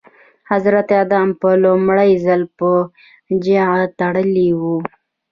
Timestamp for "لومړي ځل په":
1.63-2.69